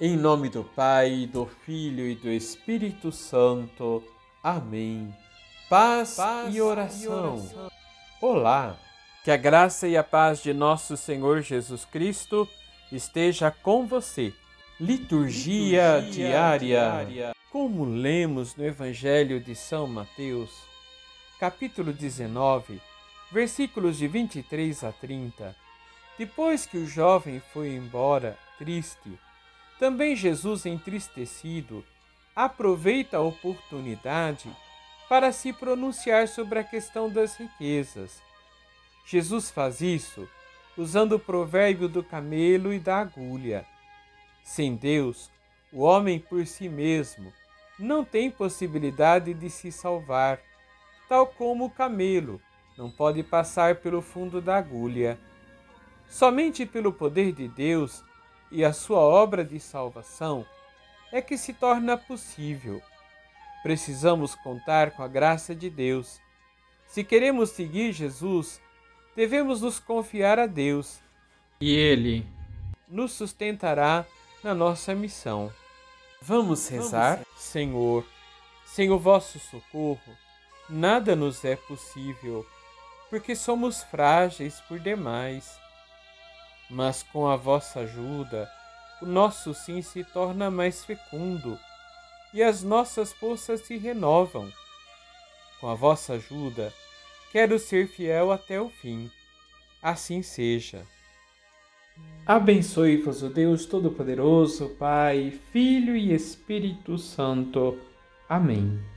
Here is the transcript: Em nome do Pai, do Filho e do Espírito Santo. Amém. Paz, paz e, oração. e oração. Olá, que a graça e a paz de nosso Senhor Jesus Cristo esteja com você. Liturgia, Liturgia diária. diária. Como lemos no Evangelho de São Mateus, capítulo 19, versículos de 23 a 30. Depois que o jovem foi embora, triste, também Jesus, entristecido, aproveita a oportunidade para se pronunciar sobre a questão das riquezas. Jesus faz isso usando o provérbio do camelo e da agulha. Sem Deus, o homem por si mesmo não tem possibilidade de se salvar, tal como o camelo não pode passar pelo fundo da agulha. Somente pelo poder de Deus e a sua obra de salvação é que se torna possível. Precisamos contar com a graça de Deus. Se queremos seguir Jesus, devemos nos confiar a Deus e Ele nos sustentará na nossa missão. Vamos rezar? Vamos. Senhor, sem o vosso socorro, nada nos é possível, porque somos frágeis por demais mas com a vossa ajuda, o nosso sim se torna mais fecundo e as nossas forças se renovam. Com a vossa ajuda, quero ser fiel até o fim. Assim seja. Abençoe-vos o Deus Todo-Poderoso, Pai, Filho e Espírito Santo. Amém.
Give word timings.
Em 0.00 0.16
nome 0.16 0.48
do 0.48 0.64
Pai, 0.64 1.24
do 1.32 1.46
Filho 1.46 2.04
e 2.08 2.16
do 2.16 2.28
Espírito 2.28 3.12
Santo. 3.12 4.02
Amém. 4.42 5.14
Paz, 5.70 6.16
paz 6.16 6.52
e, 6.52 6.60
oração. 6.60 7.02
e 7.04 7.08
oração. 7.08 7.70
Olá, 8.20 8.76
que 9.22 9.30
a 9.30 9.36
graça 9.36 9.86
e 9.86 9.96
a 9.96 10.02
paz 10.02 10.42
de 10.42 10.52
nosso 10.52 10.96
Senhor 10.96 11.42
Jesus 11.42 11.84
Cristo 11.84 12.48
esteja 12.90 13.52
com 13.52 13.86
você. 13.86 14.34
Liturgia, 14.80 15.98
Liturgia 15.98 16.10
diária. 16.10 16.58
diária. 16.58 17.32
Como 17.52 17.84
lemos 17.84 18.56
no 18.56 18.64
Evangelho 18.64 19.38
de 19.38 19.54
São 19.54 19.86
Mateus, 19.86 20.50
capítulo 21.38 21.92
19, 21.92 22.80
versículos 23.30 23.96
de 23.96 24.08
23 24.08 24.82
a 24.82 24.90
30. 24.90 25.54
Depois 26.18 26.66
que 26.66 26.78
o 26.78 26.86
jovem 26.86 27.40
foi 27.52 27.76
embora, 27.76 28.36
triste, 28.58 29.16
também 29.84 30.16
Jesus, 30.16 30.64
entristecido, 30.64 31.84
aproveita 32.34 33.18
a 33.18 33.20
oportunidade 33.20 34.50
para 35.10 35.30
se 35.30 35.52
pronunciar 35.52 36.26
sobre 36.26 36.58
a 36.58 36.64
questão 36.64 37.10
das 37.10 37.36
riquezas. 37.36 38.22
Jesus 39.04 39.50
faz 39.50 39.82
isso 39.82 40.26
usando 40.74 41.16
o 41.16 41.18
provérbio 41.18 41.86
do 41.86 42.02
camelo 42.02 42.72
e 42.72 42.78
da 42.78 42.96
agulha. 42.96 43.66
Sem 44.42 44.74
Deus, 44.74 45.30
o 45.70 45.82
homem 45.82 46.18
por 46.18 46.46
si 46.46 46.66
mesmo 46.66 47.30
não 47.78 48.02
tem 48.02 48.30
possibilidade 48.30 49.34
de 49.34 49.50
se 49.50 49.70
salvar, 49.70 50.40
tal 51.10 51.26
como 51.26 51.66
o 51.66 51.70
camelo 51.70 52.40
não 52.78 52.90
pode 52.90 53.22
passar 53.22 53.74
pelo 53.74 54.00
fundo 54.00 54.40
da 54.40 54.56
agulha. 54.56 55.20
Somente 56.08 56.64
pelo 56.64 56.90
poder 56.90 57.32
de 57.32 57.46
Deus 57.48 58.02
e 58.54 58.64
a 58.64 58.72
sua 58.72 59.00
obra 59.00 59.44
de 59.44 59.58
salvação 59.58 60.46
é 61.10 61.20
que 61.20 61.36
se 61.36 61.52
torna 61.52 61.98
possível. 61.98 62.80
Precisamos 63.64 64.36
contar 64.36 64.92
com 64.92 65.02
a 65.02 65.08
graça 65.08 65.56
de 65.56 65.68
Deus. 65.68 66.20
Se 66.86 67.02
queremos 67.02 67.50
seguir 67.50 67.92
Jesus, 67.92 68.60
devemos 69.16 69.60
nos 69.60 69.80
confiar 69.80 70.38
a 70.38 70.46
Deus 70.46 71.00
e 71.60 71.74
Ele 71.74 72.24
nos 72.88 73.10
sustentará 73.12 74.06
na 74.44 74.54
nossa 74.54 74.94
missão. 74.94 75.52
Vamos 76.22 76.68
rezar? 76.68 77.16
Vamos. 77.16 77.42
Senhor, 77.42 78.06
sem 78.64 78.88
o 78.88 78.98
vosso 79.00 79.40
socorro, 79.40 80.16
nada 80.70 81.16
nos 81.16 81.44
é 81.44 81.56
possível, 81.56 82.46
porque 83.10 83.34
somos 83.34 83.82
frágeis 83.82 84.60
por 84.68 84.78
demais 84.78 85.63
mas 86.70 87.02
com 87.02 87.26
a 87.26 87.36
vossa 87.36 87.80
ajuda, 87.80 88.50
o 89.02 89.06
nosso 89.06 89.52
sim 89.54 89.82
se 89.82 90.04
torna 90.04 90.50
mais 90.50 90.84
fecundo 90.84 91.58
e 92.32 92.42
as 92.42 92.62
nossas 92.62 93.12
forças 93.12 93.60
se 93.60 93.76
renovam. 93.76 94.52
Com 95.60 95.68
a 95.68 95.74
vossa 95.74 96.14
ajuda, 96.14 96.72
quero 97.30 97.58
ser 97.58 97.88
fiel 97.88 98.32
até 98.32 98.60
o 98.60 98.68
fim. 98.68 99.10
Assim 99.82 100.22
seja. 100.22 100.86
Abençoe-vos 102.26 103.22
o 103.22 103.28
Deus 103.28 103.66
Todo-Poderoso, 103.66 104.70
Pai, 104.78 105.30
Filho 105.52 105.94
e 105.94 106.12
Espírito 106.12 106.98
Santo. 106.98 107.78
Amém. 108.28 108.93